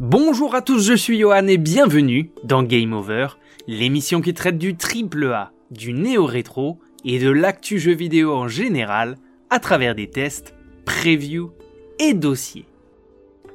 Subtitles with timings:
[0.00, 3.36] Bonjour à tous, je suis Johan et bienvenue dans Game Over,
[3.66, 9.18] l'émission qui traite du triple A, du néo-rétro et de l'actu jeu vidéo en général
[9.50, 10.54] à travers des tests,
[10.86, 11.52] previews
[11.98, 12.64] et dossiers.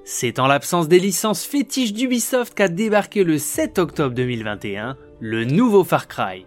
[0.04, 5.84] C'est en l'absence des licences fétiches d'Ubisoft qu'a débarqué le 7 octobre 2021 le nouveau
[5.84, 6.46] Far Cry.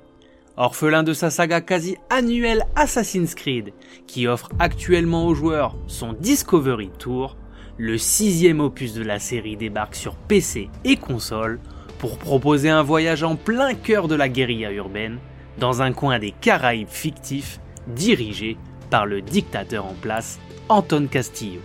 [0.57, 3.73] Orphelin de sa saga quasi annuelle Assassin's Creed,
[4.07, 7.37] qui offre actuellement aux joueurs son Discovery Tour,
[7.79, 11.61] le sixième opus de la série débarque sur PC et console
[11.99, 15.19] pour proposer un voyage en plein cœur de la guérilla urbaine,
[15.59, 18.57] dans un coin des Caraïbes fictifs, dirigé
[18.91, 21.61] par le dictateur en place, Anton Castillo.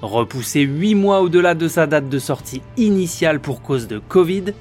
[0.00, 4.54] Repoussé 8 mois au-delà de sa date de sortie initiale pour cause de Covid,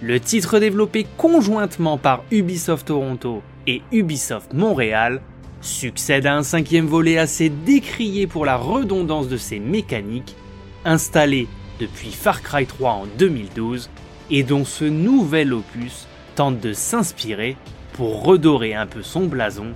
[0.00, 5.20] le titre développé conjointement par Ubisoft Toronto et Ubisoft Montréal
[5.62, 10.36] succède à un cinquième volet assez décrié pour la redondance de ses mécaniques,
[10.84, 11.48] installé
[11.80, 13.88] depuis Far Cry 3 en 2012,
[14.30, 17.56] et dont ce nouvel opus tente de s'inspirer
[17.92, 19.68] pour redorer un peu son blason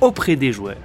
[0.00, 0.76] auprès des joueurs.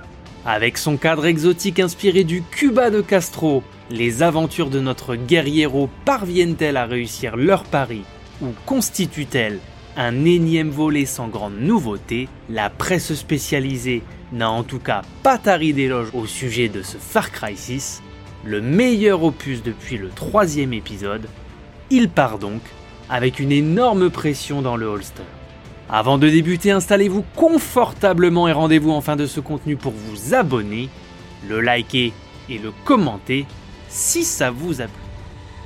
[0.46, 6.78] Avec son cadre exotique inspiré du Cuba de Castro, les aventures de notre guerriero parviennent-elles
[6.78, 8.02] à réussir leur pari
[8.42, 9.60] ou constituent-elles
[9.98, 15.74] un énième volet sans grande nouveauté La presse spécialisée n'a en tout cas pas tari
[15.74, 18.02] d'éloges au sujet de ce Far Cry 6,
[18.44, 21.28] le meilleur opus depuis le troisième épisode.
[21.90, 22.62] Il part donc
[23.10, 25.24] avec une énorme pression dans le holster.
[25.90, 30.90] Avant de débuter, installez-vous confortablement et rendez-vous en fin de ce contenu pour vous abonner,
[31.48, 32.14] le liker
[32.50, 33.46] et le commenter
[33.90, 34.94] si ça vous a plu.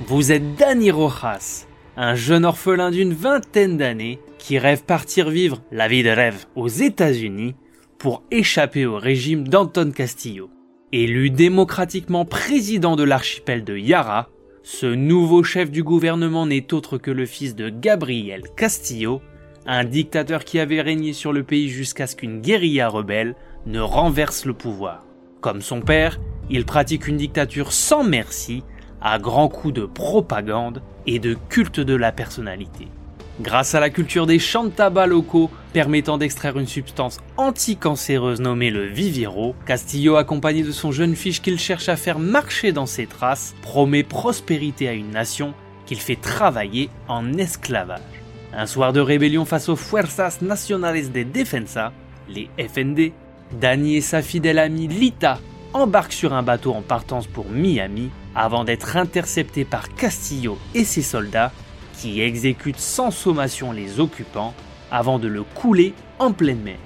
[0.06, 1.67] Vous êtes Danny Rojas,
[2.00, 6.68] un jeune orphelin d'une vingtaine d'années qui rêve partir vivre la vie de rêve aux
[6.68, 7.56] États-Unis
[7.98, 10.48] pour échapper au régime d'Anton Castillo.
[10.92, 14.28] Élu démocratiquement président de l'archipel de Yara,
[14.62, 19.20] ce nouveau chef du gouvernement n'est autre que le fils de Gabriel Castillo,
[19.66, 23.34] un dictateur qui avait régné sur le pays jusqu'à ce qu'une guérilla rebelle
[23.66, 25.04] ne renverse le pouvoir.
[25.40, 28.62] Comme son père, il pratique une dictature sans merci,
[29.00, 30.80] à grands coups de propagande
[31.14, 32.88] et de culte de la personnalité.
[33.40, 38.84] Grâce à la culture des champs tabac locaux permettant d'extraire une substance anticancéreuse nommée le
[38.84, 43.54] Viviro, Castillo, accompagné de son jeune fils qu'il cherche à faire marcher dans ses traces,
[43.62, 45.54] promet prospérité à une nation
[45.86, 48.00] qu'il fait travailler en esclavage.
[48.52, 51.92] Un soir de rébellion face aux Fuerzas Nacionales de Defensa,
[52.28, 53.12] les FND,
[53.58, 55.38] Danny et sa fidèle amie Lita
[55.72, 61.02] embarquent sur un bateau en partance pour Miami avant d'être interceptés par Castillo et ses
[61.02, 61.50] soldats
[61.94, 64.54] qui exécute sans sommation les occupants
[64.92, 66.78] avant de le couler en pleine mer.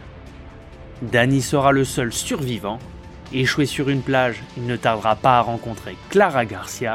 [1.02, 2.78] Danny sera le seul survivant.
[3.34, 6.94] Échoué sur une plage, il ne tardera pas à rencontrer Clara Garcia,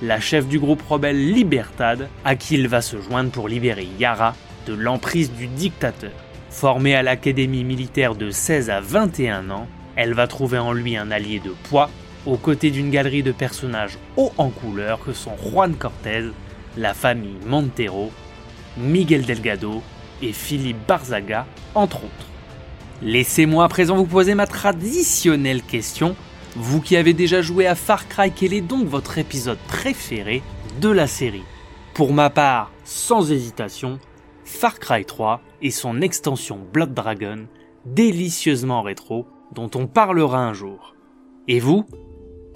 [0.00, 4.34] la chef du groupe rebelle Libertad, à qui il va se joindre pour libérer Yara
[4.66, 6.12] de l'emprise du dictateur.
[6.50, 9.66] Formée à l'académie militaire de 16 à 21 ans,
[9.96, 11.90] elle va trouver en lui un allié de poids,
[12.28, 16.28] aux côtés d'une galerie de personnages hauts en couleur que sont Juan Cortez,
[16.76, 18.12] la famille Montero,
[18.76, 19.82] Miguel Delgado
[20.20, 22.28] et Philippe Barzaga, entre autres.
[23.00, 26.16] Laissez-moi à présent vous poser ma traditionnelle question.
[26.54, 30.42] Vous qui avez déjà joué à Far Cry, quel est donc votre épisode préféré
[30.82, 31.44] de la série?
[31.94, 33.98] Pour ma part, sans hésitation,
[34.44, 37.46] Far Cry 3 et son extension Blood Dragon,
[37.86, 40.94] délicieusement rétro, dont on parlera un jour.
[41.46, 41.86] Et vous?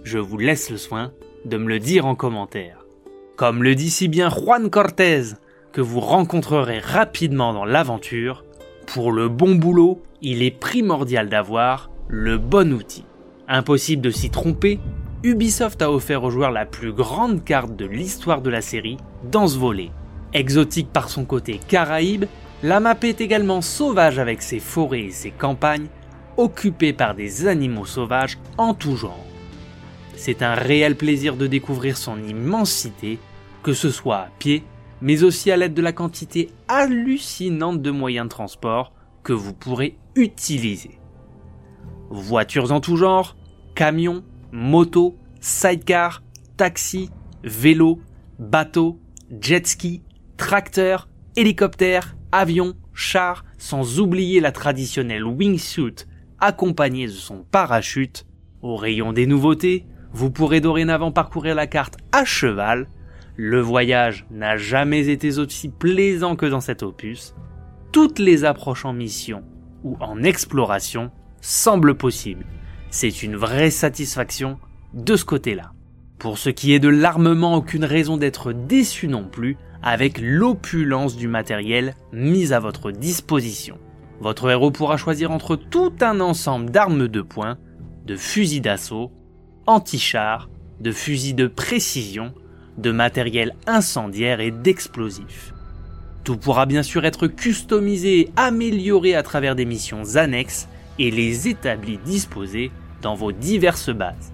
[0.04, 1.12] Je vous laisse le soin
[1.44, 2.84] de me le dire en commentaire.
[3.36, 5.34] Comme le dit si bien Juan Cortez,
[5.72, 8.44] que vous rencontrerez rapidement dans l'aventure,
[8.86, 13.04] pour le bon boulot, il est primordial d'avoir le bon outil.
[13.46, 14.80] Impossible de s'y tromper,
[15.22, 18.96] Ubisoft a offert aux joueurs la plus grande carte de l'histoire de la série
[19.30, 19.91] dans ce volet.
[20.32, 22.24] Exotique par son côté caraïbe,
[22.64, 25.86] la map est également sauvage avec ses forêts et ses campagnes,
[26.36, 29.31] occupées par des animaux sauvages en tout genre.
[30.14, 33.18] C'est un réel plaisir de découvrir son immensité,
[33.62, 34.64] que ce soit à pied,
[35.00, 38.92] mais aussi à l'aide de la quantité hallucinante de moyens de transport
[39.22, 40.98] que vous pourrez utiliser.
[42.10, 43.36] Voitures en tout genre,
[43.74, 44.22] camions,
[44.53, 46.22] motos, sidecar,
[46.56, 47.10] taxis,
[47.42, 48.00] vélos,
[48.38, 49.00] bateaux,
[49.41, 50.03] jet ski,
[50.36, 56.06] tracteurs, hélicoptères, avions, chars, sans oublier la traditionnelle wingsuit
[56.38, 58.26] accompagnée de son parachute.
[58.60, 62.88] Au rayon des nouveautés, vous pourrez dorénavant parcourir la carte à cheval.
[63.36, 67.34] Le voyage n'a jamais été aussi plaisant que dans cet opus.
[67.92, 69.42] Toutes les approches en mission
[69.84, 71.10] ou en exploration
[71.41, 72.47] semblent possibles.
[72.91, 74.59] C'est une vraie satisfaction
[74.92, 75.72] de ce côté-là.
[76.18, 81.26] Pour ce qui est de l'armement, aucune raison d'être déçu non plus avec l'opulence du
[81.26, 83.78] matériel mis à votre disposition.
[84.20, 87.58] Votre héros pourra choisir entre tout un ensemble d'armes de poing,
[88.06, 89.10] de fusils d'assaut,
[89.66, 90.48] anti-chars,
[90.80, 92.32] de fusils de précision,
[92.78, 95.53] de matériel incendiaire et d'explosifs.
[96.24, 100.68] Tout pourra bien sûr être customisé et amélioré à travers des missions annexes
[100.98, 102.70] et les établis disposés
[103.03, 104.32] dans vos diverses bases.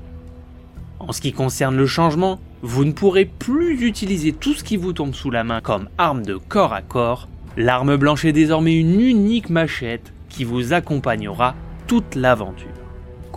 [0.99, 4.93] En ce qui concerne le changement, vous ne pourrez plus utiliser tout ce qui vous
[4.93, 7.29] tombe sous la main comme arme de corps à corps.
[7.57, 11.55] L'arme blanche est désormais une unique machette qui vous accompagnera
[11.87, 12.88] toute l'aventure.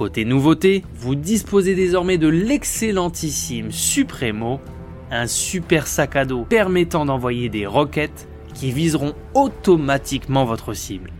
[0.02, 4.60] Côté nouveauté, vous disposez désormais de l'excellentissime Supremo,
[5.12, 11.12] un super sac à dos permettant d'envoyer des roquettes qui viseront automatiquement votre cible.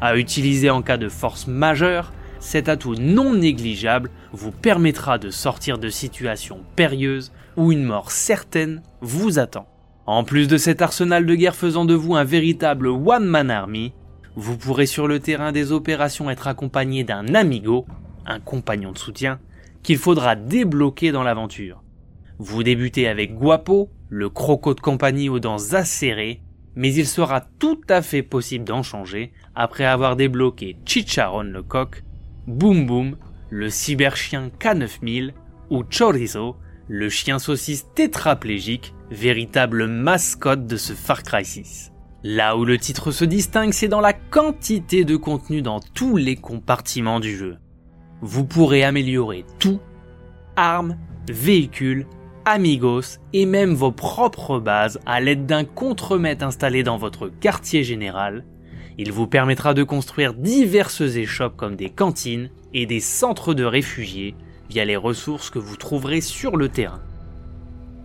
[0.00, 5.78] À utiliser en cas de force majeure, cet atout non négligeable vous permettra de sortir
[5.78, 9.68] de situations périlleuses où une mort certaine vous attend.
[10.06, 13.92] En plus de cet arsenal de guerre faisant de vous un véritable one-man army,
[14.34, 17.86] vous pourrez sur le terrain des opérations être accompagné d'un amigo,
[18.26, 19.40] un compagnon de soutien,
[19.82, 21.82] qu'il faudra débloquer dans l'aventure.
[22.38, 26.40] Vous débutez avec Guapo, le croco de compagnie aux dents acérées,
[26.76, 32.02] mais il sera tout à fait possible d'en changer après avoir débloqué Chicharon le coq,
[32.46, 33.16] Boom Boom,
[33.50, 35.32] le cyberchien K9000
[35.70, 36.56] ou Chorizo,
[36.88, 41.92] le chien saucisse tétraplégique, véritable mascotte de ce Far Cry 6.
[42.22, 46.36] Là où le titre se distingue, c'est dans la quantité de contenu dans tous les
[46.36, 47.58] compartiments du jeu.
[48.26, 49.80] Vous pourrez améliorer tout,
[50.56, 50.96] armes,
[51.28, 52.06] véhicules,
[52.44, 58.44] amigos et même vos propres bases à l'aide d'un contremaître installé dans votre quartier général
[58.96, 64.34] il vous permettra de construire diverses échoppes comme des cantines et des centres de réfugiés
[64.70, 67.02] via les ressources que vous trouverez sur le terrain.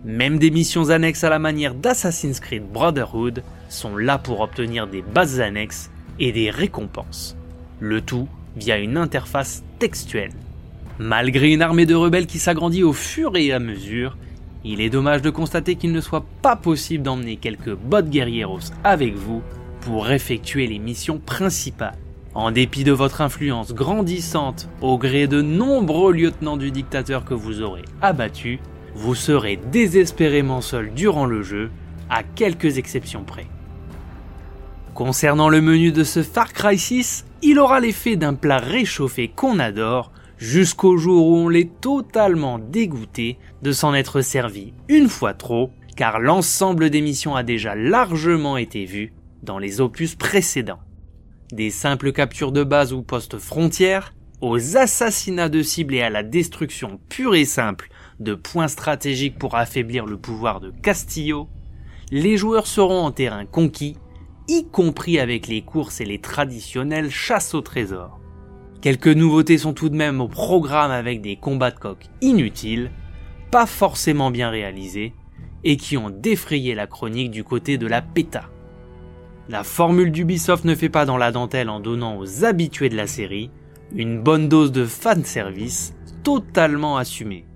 [0.04, 5.02] Même des missions annexes à la manière d'Assassin's Creed Brotherhood sont là pour obtenir des
[5.02, 7.36] bases annexes et des récompenses.
[7.78, 10.32] Le tout via une interface textuelle.
[10.98, 14.16] Malgré une armée de rebelles qui s'agrandit au fur et à mesure,
[14.64, 19.14] il est dommage de constater qu'il ne soit pas possible d'emmener quelques bots guerrieros avec
[19.14, 19.42] vous
[19.80, 21.96] pour effectuer les missions principales.
[22.34, 27.62] En dépit de votre influence grandissante au gré de nombreux lieutenants du dictateur que vous
[27.62, 28.60] aurez abattus,
[28.94, 31.70] vous serez désespérément seul durant le jeu,
[32.08, 33.46] à quelques exceptions près.
[34.94, 39.58] Concernant le menu de ce Far Cry 6, il aura l'effet d'un plat réchauffé qu'on
[39.58, 45.70] adore, jusqu'au jour où on l'est totalement dégoûté de s'en être servi une fois trop,
[45.96, 50.80] car l'ensemble des missions a déjà largement été vu dans les opus précédents.
[51.52, 56.22] Des simples captures de base ou postes frontières, aux assassinats de cibles et à la
[56.22, 57.90] destruction pure et simple
[58.20, 61.48] de points stratégiques pour affaiblir le pouvoir de Castillo,
[62.10, 63.96] les joueurs seront en terrain conquis,
[64.50, 68.18] y compris avec les courses et les traditionnelles chasses au trésor.
[68.82, 72.90] Quelques nouveautés sont tout de même au programme avec des combats de coq inutiles,
[73.52, 75.12] pas forcément bien réalisés,
[75.62, 78.50] et qui ont défrayé la chronique du côté de la PETA.
[79.48, 83.06] La formule d'Ubisoft ne fait pas dans la dentelle en donnant aux habitués de la
[83.06, 83.50] série
[83.94, 85.94] une bonne dose de fanservice
[86.24, 87.46] totalement assumée.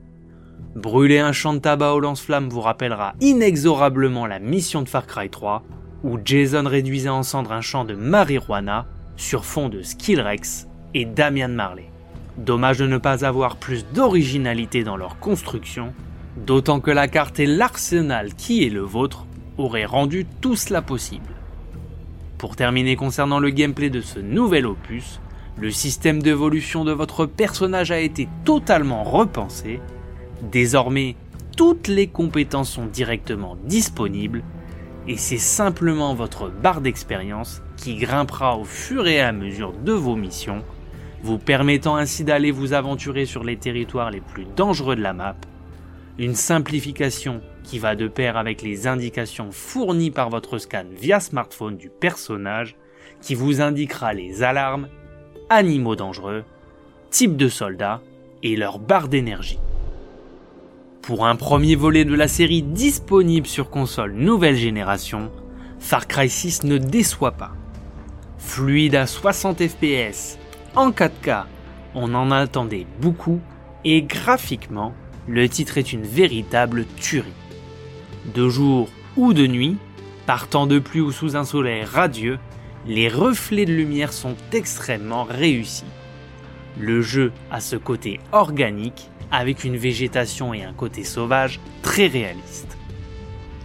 [0.77, 5.31] Brûler un champ de tabac au lance-flamme vous rappellera inexorablement la mission de Far Cry
[5.31, 5.65] 3,
[6.05, 11.49] où Jason réduisait en cendres un champ de marijuana sur fond de Skillrex et Damian
[11.49, 11.91] Marley.
[12.37, 15.95] Dommage de ne pas avoir plus d'originalité dans leur construction,
[16.37, 21.33] d'autant que la carte et l'arsenal qui est le vôtre auraient rendu tout cela possible.
[22.37, 25.21] Pour terminer concernant le gameplay de ce nouvel opus,
[25.59, 29.81] le système d'évolution de votre personnage a été totalement repensé.
[30.53, 31.17] Désormais,
[31.57, 34.43] toutes les compétences sont directement disponibles
[35.07, 40.17] et c'est simplement votre barre d'expérience qui grimpera au fur et à mesure de vos
[40.17, 40.65] missions,
[41.23, 45.37] vous permettant ainsi d'aller vous aventurer sur les territoires les plus dangereux de la map.
[46.19, 51.77] Une simplification qui va de pair avec les indications fournies par votre scan via smartphone
[51.77, 52.77] du personnage
[53.21, 54.89] qui vous indiquera les alarmes,
[55.51, 56.45] animaux dangereux,
[57.11, 58.01] type de soldats
[58.43, 59.59] et leur barre d'énergie.
[61.07, 65.31] Pour un premier volet de la série disponible sur console nouvelle génération,
[65.79, 67.53] Far Cry 6 ne déçoit pas.
[68.39, 70.39] Fluide à 60 fps,
[70.75, 71.45] en 4K,
[71.95, 73.41] on en attendait beaucoup
[73.85, 74.95] et graphiquement,
[75.29, 77.33] le titre est une véritable tuerie
[78.35, 79.77] de jour ou de nuit,
[80.25, 82.39] partant de pluie ou sous un soleil radieux,
[82.87, 85.85] les reflets de lumière sont extrêmement réussis.
[86.79, 92.77] Le jeu a ce côté organique avec une végétation et un côté sauvage très réaliste.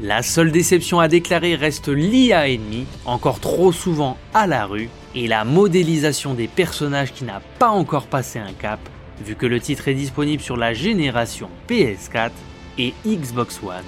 [0.02, 5.28] La seule déception à déclarer reste l'IA ennemie, encore trop souvent à la rue, et
[5.28, 8.80] la modélisation des personnages qui n'a pas encore passé un cap,
[9.26, 12.32] vu que le titre est disponible sur la génération PS4
[12.78, 13.84] et Xbox One.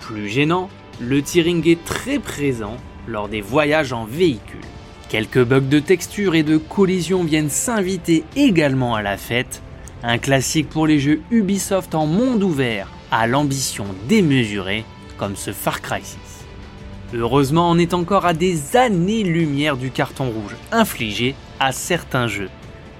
[0.00, 0.68] Plus gênant,
[1.00, 4.60] le tearing est très présent lors des voyages en véhicule.
[5.08, 9.62] Quelques bugs de texture et de collision viennent s'inviter également à la fête,
[10.02, 14.84] un classique pour les jeux Ubisoft en monde ouvert à l'ambition démesurée
[15.16, 16.16] comme ce Far Cry 6.
[17.14, 22.50] Heureusement, on est encore à des années-lumière du carton rouge infligé à certains jeux.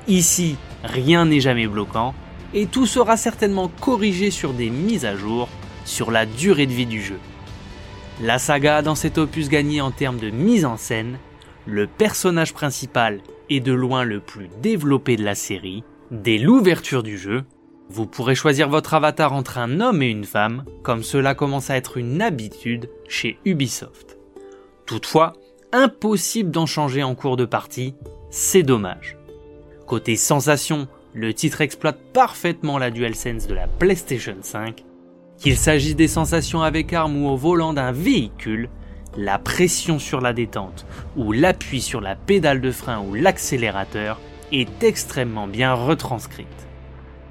[0.08, 2.14] Ici, rien n'est jamais bloquant,
[2.54, 5.48] et tout sera certainement corrigé sur des mises à jour
[5.84, 7.18] sur la durée de vie du jeu.
[8.22, 11.18] La saga dans cet opus gagné en termes de mise en scène,
[11.66, 17.18] le personnage principal est de loin le plus développé de la série, dès l'ouverture du
[17.18, 17.44] jeu,
[17.88, 21.76] vous pourrez choisir votre avatar entre un homme et une femme, comme cela commence à
[21.76, 24.18] être une habitude chez Ubisoft.
[24.86, 25.34] Toutefois,
[25.72, 27.94] impossible d'en changer en cours de partie,
[28.30, 29.16] c'est dommage.
[29.86, 34.84] Côté sensation, le titre exploite parfaitement la DualSense de la PlayStation 5.
[35.38, 38.68] Qu'il s'agisse des sensations avec arme ou au volant d'un véhicule,
[39.16, 40.86] la pression sur la détente
[41.16, 44.20] ou l'appui sur la pédale de frein ou l'accélérateur
[44.52, 46.46] est extrêmement bien retranscrite.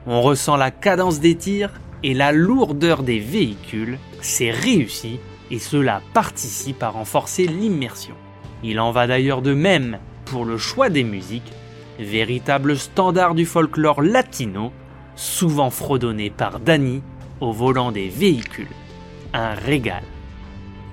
[0.08, 1.72] On ressent la cadence des tirs
[2.04, 5.20] et la lourdeur des véhicules, c'est réussi
[5.52, 8.16] et cela participe à renforcer l'immersion.
[8.64, 11.52] Il en va d'ailleurs de même pour le choix des musiques,
[12.00, 14.72] véritable standard du folklore latino,
[15.16, 17.02] souvent fredonné par Danny
[17.40, 18.68] au volant des véhicules.
[19.34, 20.04] Un régal.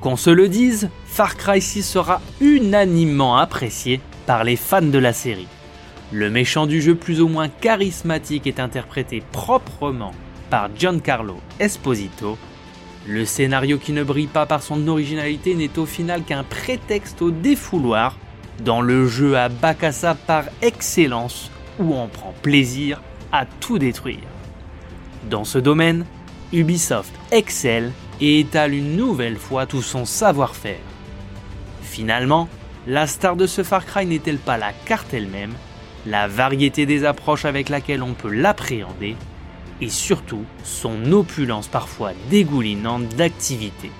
[0.00, 5.12] Qu'on se le dise, Far Cry 6 sera unanimement apprécié par les fans de la
[5.12, 5.48] série.
[6.12, 10.12] Le méchant du jeu plus ou moins charismatique est interprété proprement
[10.50, 12.36] par Giancarlo Esposito.
[13.08, 17.30] Le scénario qui ne brille pas par son originalité n'est au final qu'un prétexte au
[17.30, 18.18] défouloir
[18.62, 23.00] dans le jeu à Bacassa par excellence où on prend plaisir
[23.32, 24.28] à tout détruire.
[25.30, 26.04] Dans ce domaine,
[26.52, 27.90] Ubisoft excelle
[28.20, 30.76] et étale une nouvelle fois tout son savoir-faire.
[31.80, 32.50] Finalement,
[32.86, 35.54] la star de ce Far Cry n'est-elle pas la carte elle-même?
[36.06, 39.16] La variété des approches avec laquelle on peut l'appréhender,
[39.80, 43.90] et surtout son opulence parfois dégoulinante d'activité.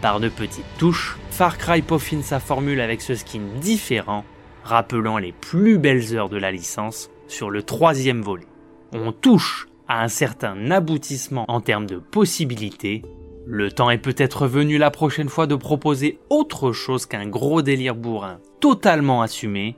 [0.00, 4.24] Par de petites touches, Far Cry peaufine sa formule avec ce skin différent,
[4.62, 8.46] rappelant les plus belles heures de la licence sur le troisième volet.
[8.92, 13.02] On touche à un certain aboutissement en termes de possibilités.
[13.46, 17.94] Le temps est peut-être venu la prochaine fois de proposer autre chose qu'un gros délire
[17.94, 19.76] bourrin totalement assumé,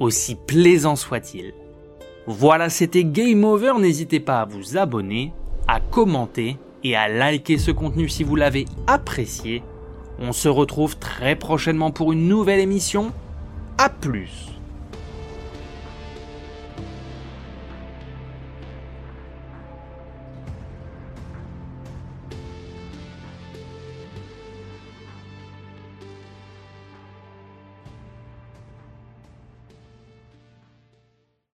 [0.00, 1.54] aussi plaisant soit-il.
[2.26, 5.32] Voilà, c'était Game Over, n'hésitez pas à vous abonner,
[5.66, 9.62] à commenter et à liker ce contenu si vous l'avez apprécié.
[10.20, 13.12] On se retrouve très prochainement pour une nouvelle émission.
[13.78, 14.57] A plus